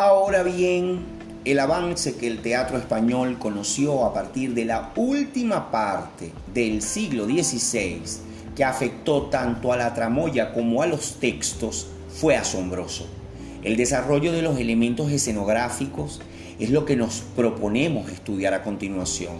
[0.00, 1.00] Ahora bien,
[1.44, 7.24] el avance que el teatro español conoció a partir de la última parte del siglo
[7.24, 8.02] XVI,
[8.54, 13.08] que afectó tanto a la tramoya como a los textos, fue asombroso.
[13.64, 16.20] El desarrollo de los elementos escenográficos
[16.60, 19.34] es lo que nos proponemos estudiar a continuación.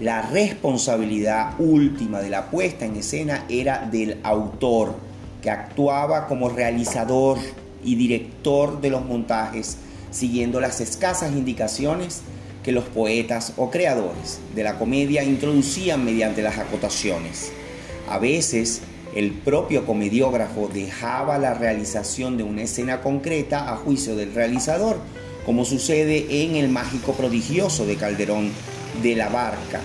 [0.00, 4.96] La responsabilidad última de la puesta en escena era del autor,
[5.40, 7.38] que actuaba como realizador
[7.84, 9.78] y director de los montajes,
[10.10, 12.22] siguiendo las escasas indicaciones
[12.62, 17.52] que los poetas o creadores de la comedia introducían mediante las acotaciones.
[18.08, 18.82] A veces,
[19.14, 24.98] el propio comediógrafo dejaba la realización de una escena concreta a juicio del realizador,
[25.46, 28.50] como sucede en El Mágico Prodigioso de Calderón
[29.02, 29.80] de la Barca,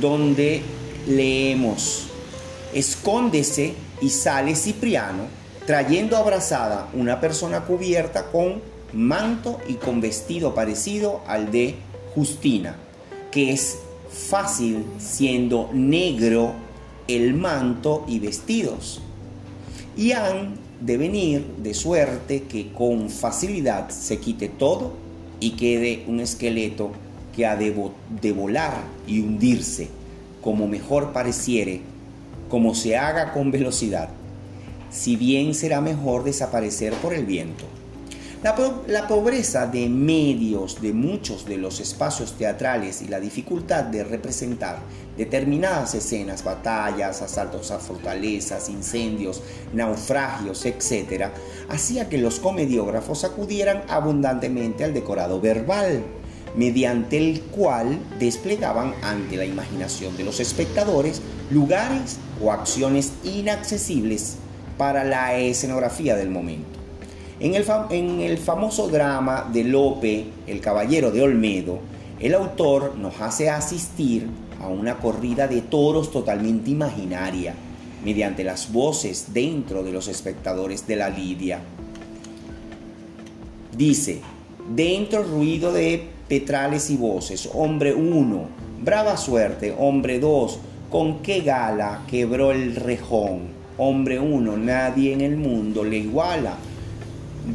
[0.00, 0.62] donde
[1.06, 2.08] leemos,
[2.74, 8.60] escóndese y sale Cipriano trayendo abrazada una persona cubierta con
[8.94, 11.74] manto y con vestido parecido al de
[12.14, 12.76] Justina,
[13.30, 13.78] que es
[14.10, 16.52] fácil siendo negro
[17.08, 19.00] el manto y vestidos.
[19.96, 24.92] Y han de venir de suerte que con facilidad se quite todo
[25.40, 26.90] y quede un esqueleto
[27.34, 27.74] que ha de,
[28.20, 29.88] de volar y hundirse,
[30.40, 31.80] como mejor pareciere,
[32.48, 34.10] como se haga con velocidad
[34.94, 37.64] si bien será mejor desaparecer por el viento.
[38.44, 44.80] La, pobreza de medios de muchos de los espacios teatrales y la dificultad de representar
[45.16, 49.40] determinadas escenas, batallas, asaltos a fortalezas, incendios,
[49.72, 51.30] naufragios, etc.,
[51.70, 56.04] hacía que los comediógrafos acudieran abundantemente al decorado verbal,
[56.54, 64.36] mediante el cual desplegaban ante la imaginación de los espectadores lugares o acciones inaccesibles
[64.76, 66.83] para la escenografía del momento.
[67.40, 71.80] En el, famoso drama de Lope, El Caballero de Olmedo,
[72.20, 74.28] el autor nos hace asistir
[74.62, 77.54] a una corrida de toros totalmente imaginaria,
[78.04, 81.58] mediante las voces dentro de los espectadores de la lidia.
[83.76, 84.20] Dice,
[84.72, 88.44] dentro ruido de petrales y voces, hombre uno,
[88.80, 95.36] brava suerte, hombre dos, con qué gala quebró el rejón, hombre uno, nadie en el
[95.36, 96.54] mundo le iguala.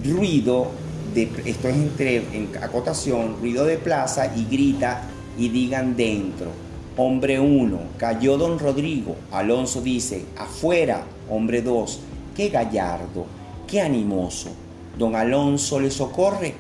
[0.04, 0.68] Ruido,
[1.14, 5.04] de, esto es entre, en acotación, ruido de plaza y grita
[5.38, 6.52] y digan dentro.
[6.98, 9.16] Hombre uno, cayó don Rodrigo.
[9.32, 11.04] Alonso dice, afuera.
[11.30, 12.02] Hombre dos,
[12.36, 13.26] qué gallardo,
[13.68, 14.50] qué animoso.
[14.98, 16.56] Don Alonso le socorre.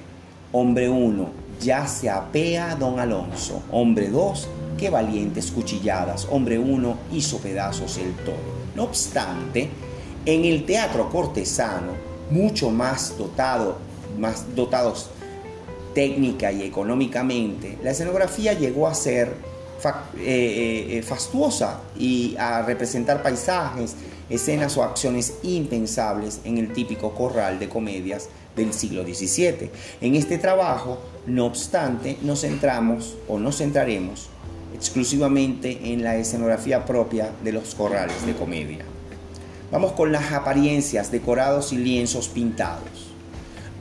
[0.51, 1.29] Hombre uno,
[1.59, 3.63] ya se apea don Alonso.
[3.71, 4.47] Hombre dos,
[4.77, 6.27] qué valientes cuchilladas.
[6.31, 8.37] Hombre uno, hizo pedazos el toro.
[8.75, 9.69] No obstante,
[10.25, 13.77] en el teatro cortesano, mucho más dotado,
[14.17, 15.09] más dotados
[15.93, 19.33] técnica y económicamente, la escenografía llegó a ser
[19.85, 23.95] eh, eh, eh, fastuosa y a representar paisajes,
[24.29, 29.71] escenas o acciones impensables en el típico corral de comedias del siglo XVII.
[30.01, 34.29] En este trabajo, no obstante, nos centramos o nos centraremos
[34.75, 38.85] exclusivamente en la escenografía propia de los corrales de comedia.
[39.71, 43.09] Vamos con las apariencias, decorados y lienzos pintados.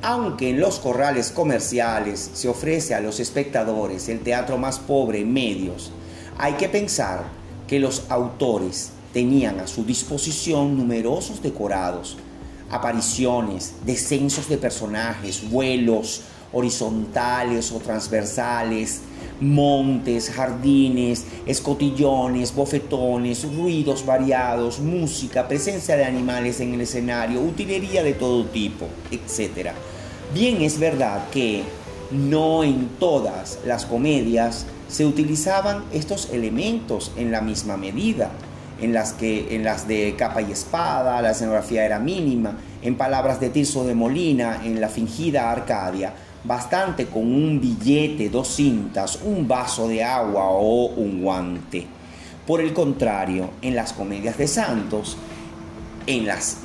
[0.03, 5.32] Aunque en los corrales comerciales se ofrece a los espectadores el teatro más pobre en
[5.32, 5.91] medios,
[6.37, 7.25] hay que pensar
[7.66, 12.19] que los autores tenían a su disposición numerosos decorados,
[12.70, 16.20] apariciones, descensos de personajes, vuelos
[16.53, 19.00] horizontales o transversales,
[19.41, 28.15] montes, jardines, escotillones, bofetones, ruidos variados, música, presencia de animales en el escenario, utilería de
[28.15, 29.71] todo tipo, etc.
[30.34, 31.62] Bien es verdad que
[32.10, 38.31] no en todas las comedias se utilizaban estos elementos en la misma medida.
[38.81, 43.40] En las, que, en las de capa y espada, la escenografía era mínima, en palabras
[43.40, 46.14] de Tirso de Molina, en la fingida Arcadia,
[46.49, 51.87] bastante con un billete, dos cintas, un vaso de agua o un guante.
[52.47, 55.19] Por el contrario, en las comedias de santos,
[56.06, 56.62] en las,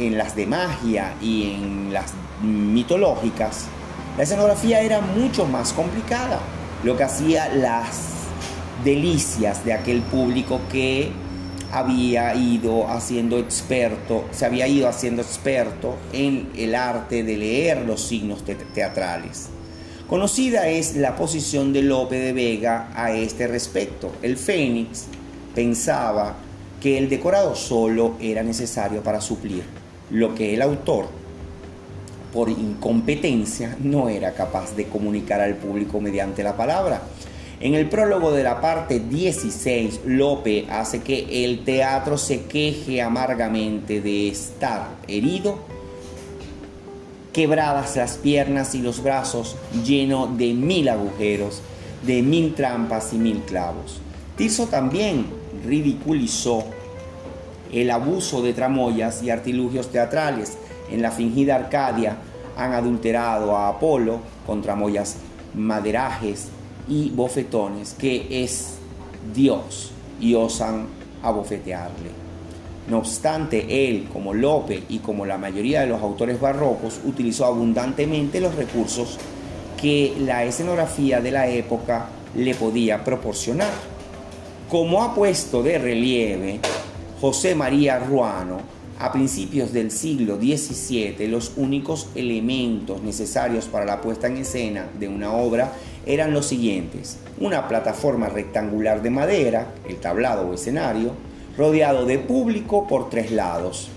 [0.00, 2.12] en las de magia y en las
[2.42, 3.66] mitológicas,
[4.16, 6.40] la escenografía era mucho más complicada,
[6.82, 8.14] lo que hacía las
[8.82, 11.12] delicias de aquel público que
[11.72, 18.02] había ido haciendo experto, se había ido haciendo experto en el arte de leer los
[18.02, 19.48] signos teatrales.
[20.08, 24.12] Conocida es la posición de Lope de Vega a este respecto.
[24.22, 25.06] El Fénix
[25.54, 26.36] pensaba
[26.80, 29.64] que el decorado solo era necesario para suplir
[30.10, 31.08] lo que el autor
[32.36, 37.00] por incompetencia, no era capaz de comunicar al público mediante la palabra.
[37.58, 44.02] En el prólogo de la parte 16, Lope hace que el teatro se queje amargamente
[44.02, 45.58] de estar herido,
[47.32, 49.56] quebradas las piernas y los brazos,
[49.86, 51.62] lleno de mil agujeros,
[52.02, 54.02] de mil trampas y mil clavos.
[54.36, 55.24] Tirso también
[55.64, 56.62] ridiculizó
[57.72, 60.58] el abuso de tramoyas y artilugios teatrales.
[60.90, 62.18] En la fingida Arcadia
[62.54, 65.16] han adulterado a Apolo con tramoyas,
[65.54, 66.48] maderajes
[66.88, 68.74] y bofetones, que es
[69.34, 69.90] Dios,
[70.20, 70.86] y osan
[71.22, 72.26] abofetearle.
[72.88, 78.40] No obstante, él, como Lope y como la mayoría de los autores barrocos, utilizó abundantemente
[78.40, 79.18] los recursos
[79.80, 83.72] que la escenografía de la época le podía proporcionar.
[84.70, 86.60] Como ha puesto de relieve
[87.20, 88.58] José María Ruano,
[88.98, 95.08] a principios del siglo XVII los únicos elementos necesarios para la puesta en escena de
[95.08, 95.72] una obra
[96.06, 97.18] eran los siguientes.
[97.38, 101.12] Una plataforma rectangular de madera, el tablado o escenario,
[101.58, 103.88] rodeado de público por tres lados.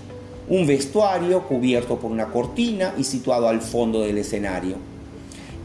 [0.48, 4.76] Un vestuario cubierto por una cortina y situado al fondo del escenario.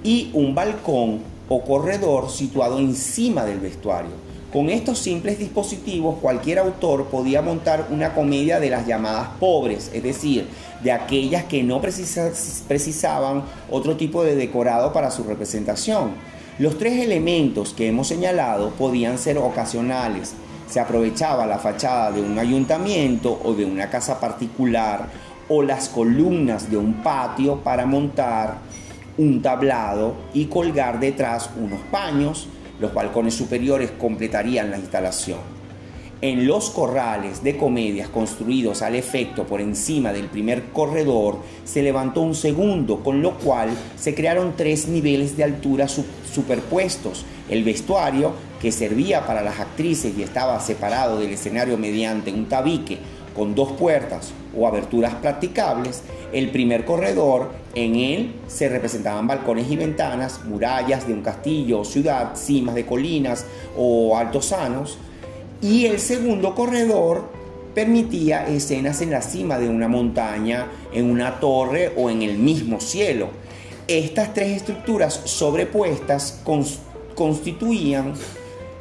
[0.03, 4.11] Y un balcón o corredor situado encima del vestuario.
[4.55, 10.01] Con estos simples dispositivos cualquier autor podía montar una comedia de las llamadas pobres, es
[10.01, 10.47] decir,
[10.81, 16.11] de aquellas que no precisaban otro tipo de decorado para su representación.
[16.57, 20.35] Los tres elementos que hemos señalado podían ser ocasionales.
[20.69, 25.09] Se aprovechaba la fachada de un ayuntamiento o de una casa particular
[25.49, 28.59] o las columnas de un patio para montar
[29.17, 32.47] un tablado y colgar detrás unos paños
[32.79, 35.39] los balcones superiores completarían la instalación.
[36.21, 42.21] En los corrales de comedias construidos al efecto por encima del primer corredor se levantó
[42.21, 47.25] un segundo, con lo cual se crearon tres niveles de altura superpuestos.
[47.49, 48.31] El vestuario,
[48.61, 52.97] que servía para las actrices y estaba separado del escenario mediante un tabique
[53.35, 56.01] con dos puertas o aberturas practicables,
[56.33, 61.85] el primer corredor, en él se representaban balcones y ventanas, murallas de un castillo o
[61.85, 63.45] ciudad, cimas de colinas
[63.77, 64.97] o altos sanos,
[65.61, 67.29] y el segundo corredor
[67.73, 72.79] permitía escenas en la cima de una montaña, en una torre o en el mismo
[72.79, 73.27] cielo.
[73.87, 76.41] Estas tres estructuras sobrepuestas
[77.15, 78.13] constituían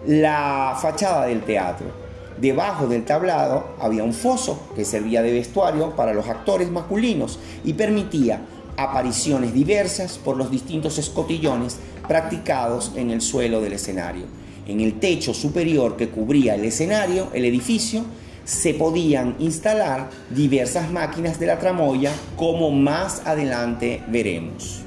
[0.06, 2.03] la fachada del teatro.
[2.40, 7.74] Debajo del tablado había un foso que servía de vestuario para los actores masculinos y
[7.74, 8.40] permitía
[8.76, 11.78] apariciones diversas por los distintos escotillones
[12.08, 14.24] practicados en el suelo del escenario.
[14.66, 18.04] En el techo superior que cubría el escenario, el edificio,
[18.44, 24.83] se podían instalar diversas máquinas de la tramoya como más adelante veremos.